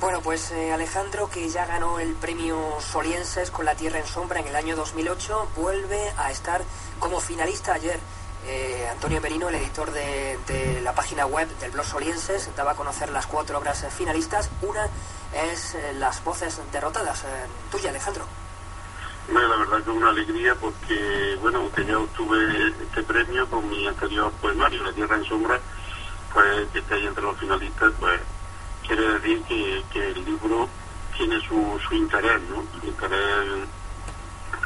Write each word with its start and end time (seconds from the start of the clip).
Bueno, 0.00 0.22
pues 0.22 0.50
eh, 0.52 0.72
Alejandro, 0.72 1.28
que 1.28 1.46
ya 1.50 1.66
ganó 1.66 1.98
el 2.00 2.14
premio 2.14 2.56
Solienses 2.80 3.50
con 3.50 3.66
La 3.66 3.74
Tierra 3.74 3.98
en 3.98 4.06
Sombra 4.06 4.40
en 4.40 4.46
el 4.46 4.56
año 4.56 4.74
2008, 4.74 5.50
vuelve 5.56 6.10
a 6.16 6.30
estar 6.30 6.62
como 6.98 7.20
finalista 7.20 7.74
ayer. 7.74 8.00
Eh, 8.46 8.88
Antonio 8.90 9.20
Merino, 9.20 9.50
el 9.50 9.56
editor 9.56 9.90
de, 9.92 10.80
la 10.82 10.94
página 10.94 11.26
web 11.26 11.46
del 11.58 11.72
blog 11.72 11.84
Solienses, 11.84 12.48
daba 12.56 12.70
a 12.70 12.76
conocer 12.76 13.10
las 13.10 13.26
cuatro 13.26 13.58
obras 13.58 13.86
finalistas. 13.94 14.48
Una 14.62 14.88
es 15.34 15.74
eh, 15.74 15.92
Las 15.98 16.24
voces 16.24 16.58
derrotadas. 16.72 17.22
tuya, 17.70 17.90
Alejandro. 17.90 18.24
Bueno, 19.30 19.48
la 19.48 19.56
verdad 19.56 19.84
que 19.84 19.90
una 19.90 20.08
alegría 20.08 20.54
porque, 20.54 21.36
bueno, 21.42 21.70
que 21.72 21.84
yo 21.84 22.04
obtuve 22.04 22.72
este 22.82 23.02
premio 23.02 23.46
con 23.50 23.68
mi 23.68 23.86
anterior 23.86 24.32
poemario, 24.40 24.82
La 24.82 24.92
Tierra 24.94 25.16
en 25.16 25.24
Sombra, 25.26 25.60
pues 26.32 26.66
que 26.72 26.78
esté 26.78 26.94
ahí 26.94 27.06
entre 27.06 27.22
los 27.22 27.36
finalistas, 27.36 27.92
pues 28.00 28.18
quiere 28.90 29.20
decir 29.20 29.42
que, 29.44 29.84
que 29.92 30.10
el 30.10 30.24
libro 30.24 30.68
tiene 31.16 31.40
su, 31.42 31.78
su 31.86 31.94
interés, 31.94 32.40
¿no? 32.50 32.64
Su 32.80 32.86
interés 32.86 33.68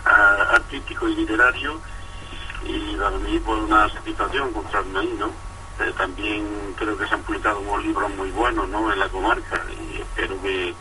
a, 0.06 0.54
artístico 0.54 1.06
y 1.08 1.16
literario 1.16 1.78
y 2.64 2.96
para 2.96 3.18
mí 3.18 3.38
una 3.46 3.86
satisfacción 3.90 4.48
encontrarme 4.48 4.98
ahí, 4.98 5.14
¿no? 5.18 5.26
Eh, 5.26 5.92
también 5.98 6.74
creo 6.78 6.96
que 6.96 7.06
se 7.06 7.14
han 7.14 7.22
publicado 7.22 7.60
unos 7.60 7.84
libros 7.84 8.14
muy 8.16 8.30
buenos, 8.30 8.66
¿no? 8.70 8.90
En 8.90 8.98
la 8.98 9.10
comarca 9.10 9.62
y 9.68 10.00
espero 10.00 10.40
que, 10.40 10.74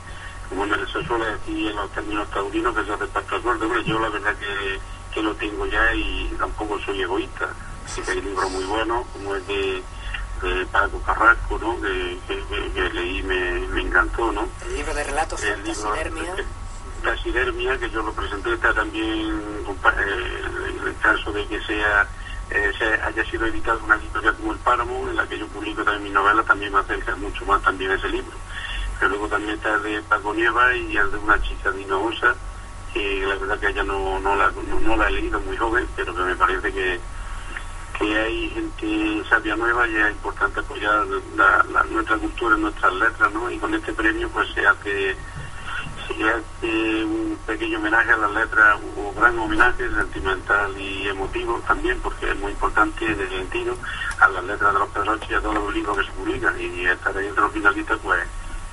como 0.47 0.66
se 0.66 1.03
suele 1.05 1.25
decir 1.25 1.71
en 1.71 1.75
los 1.75 1.91
términos 1.91 2.30
taurinos, 2.30 2.73
que 2.73 2.85
se 2.85 2.94
hace 2.94 3.07
para 3.07 3.41
suerte, 3.41 3.66
bueno, 3.66 3.81
yo 3.81 3.99
la 3.99 4.07
verdad 4.09 4.38
que, 4.38 4.80
que 5.13 5.21
lo 5.21 5.35
tengo 5.35 5.66
ya 5.66 5.94
y 5.94 6.33
tampoco 6.39 6.80
soy 6.80 7.02
egoísta. 7.02 7.49
Así 7.85 8.02
que 8.03 8.11
hay 8.11 8.21
libros 8.21 8.49
muy 8.52 8.63
buenos, 8.63 9.05
como 9.07 9.35
el 9.35 9.45
de 9.47 9.83
de 10.43 10.65
Paco 10.67 11.02
Carrasco, 11.02 11.57
¿no? 11.59 11.81
Que, 11.81 12.20
que, 12.27 12.71
que 12.73 12.89
leí 12.93 13.23
me, 13.23 13.67
me, 13.67 13.81
encantó, 13.81 14.31
¿no? 14.31 14.47
El 14.66 14.75
libro 14.75 14.93
de 14.93 15.03
relatos, 15.03 15.41
el 15.43 15.63
Taxidermia. 15.63 16.35
Taxidermia, 17.03 17.77
que 17.79 17.89
yo 17.89 18.02
lo 18.03 18.13
presenté, 18.13 18.53
está 18.53 18.73
también, 18.73 19.30
eh, 19.30 20.41
en 20.81 20.88
el 20.88 20.97
caso 20.97 21.31
de 21.31 21.45
que 21.47 21.61
sea 21.61 22.08
eh, 22.49 22.71
se 22.77 22.86
haya 22.86 23.25
sido 23.30 23.45
editado 23.45 23.80
una 23.83 23.95
editorial 23.95 24.36
como 24.36 24.52
El 24.53 24.59
Páramo, 24.59 25.09
en 25.09 25.16
la 25.16 25.27
que 25.27 25.39
yo 25.39 25.47
publico 25.47 25.83
también 25.83 26.03
mis 26.03 26.14
novelas, 26.14 26.45
también 26.45 26.71
me 26.71 26.80
acerca 26.80 27.16
mucho 27.16 27.45
más 27.45 27.61
también 27.61 27.91
ese 27.91 28.09
libro. 28.09 28.38
Pero 28.99 29.09
luego 29.09 29.27
también 29.27 29.55
está 29.55 29.73
el 29.75 29.83
de 29.83 30.02
Paco 30.03 30.33
Nieva 30.33 30.75
y 30.75 30.95
el 30.95 31.11
de 31.11 31.17
una 31.17 31.41
chica 31.41 31.71
dinosa, 31.71 32.36
que 32.94 33.25
la 33.25 33.36
verdad 33.36 33.59
que 33.59 33.69
ella 33.69 33.83
no, 33.83 34.19
no, 34.19 34.36
la, 34.36 34.52
no, 34.52 34.80
no 34.80 34.95
la 34.95 35.08
he 35.08 35.11
leído 35.11 35.39
muy 35.39 35.58
joven, 35.58 35.88
pero 35.95 36.14
que 36.14 36.21
me 36.21 36.36
parece 36.36 36.71
que 36.71 36.99
que 38.03 38.19
hay 38.19 38.49
gente 38.49 39.23
sabia 39.29 39.55
nueva 39.55 39.87
y 39.87 39.95
es 39.95 40.11
importante 40.11 40.59
apoyar 40.59 41.05
nuestra 41.07 42.17
cultura, 42.17 42.57
nuestras 42.57 42.93
letras, 42.93 43.31
¿no? 43.33 43.49
Y 43.49 43.57
con 43.57 43.73
este 43.73 43.93
premio 43.93 44.29
pues 44.29 44.49
se 44.53 44.65
hace, 44.65 45.15
se 46.07 46.29
hace 46.29 47.05
un 47.05 47.37
pequeño 47.45 47.79
homenaje 47.79 48.11
a 48.11 48.17
las 48.17 48.31
letras, 48.31 48.79
un 48.95 49.15
gran 49.15 49.39
homenaje 49.39 49.89
sentimental 49.89 50.77
y 50.77 51.07
emotivo 51.07 51.61
también, 51.65 51.99
porque 52.01 52.29
es 52.29 52.39
muy 52.39 52.51
importante 52.51 53.05
en 53.05 53.29
sentido 53.29 53.75
a 54.19 54.27
las 54.29 54.43
letras 54.43 54.73
de 54.73 54.79
los 54.79 54.89
Pedroches 54.89 55.29
y 55.29 55.33
a 55.35 55.41
todos 55.41 55.55
los 55.55 55.73
libros 55.73 55.97
que 55.97 56.05
se 56.05 56.11
publican 56.11 56.59
y 56.59 56.85
estar 56.85 57.17
ahí 57.17 57.27
entre 57.27 57.43
los 57.43 57.53
finalistas 57.53 57.99
pues 58.03 58.23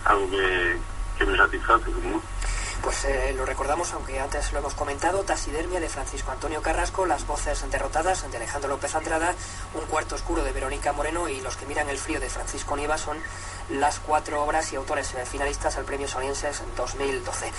algo 0.05 0.31
que, 0.31 0.79
que 1.19 1.27
me 1.27 1.37
satisface, 1.37 1.91
¿no? 1.91 2.40
Pues 2.83 3.05
eh, 3.05 3.35
lo 3.37 3.45
recordamos, 3.45 3.93
aunque 3.93 4.19
antes 4.19 4.53
lo 4.53 4.59
hemos 4.61 4.75
comentado, 4.75 5.23
Taxidermia 5.23 5.81
de 5.81 5.89
Francisco 5.91 6.31
Antonio 6.31 6.63
Carrasco, 6.63 7.05
Las 7.05 7.27
voces 7.27 7.63
derrotadas 7.71 8.31
de 8.31 8.37
Alejandro 8.37 8.71
López 8.71 8.95
Andrada, 8.95 9.35
Un 9.75 9.85
cuarto 9.87 10.15
oscuro 10.15 10.43
de 10.45 10.53
Verónica 10.53 10.93
Moreno 10.93 11.29
y 11.29 11.43
Los 11.43 11.57
que 11.57 11.67
miran 11.67 11.91
el 11.91 11.99
frío 11.99 12.21
de 12.21 12.31
Francisco 12.31 12.77
Nieva 12.77 12.97
son 12.97 13.19
las 13.69 14.01
cuatro 14.01 14.43
obras 14.43 14.73
y 14.73 14.77
autores 14.77 15.15
finalistas 15.31 15.77
al 15.77 15.85
Premio 15.85 16.09
Sonienses 16.09 16.63
2012. 16.77 17.53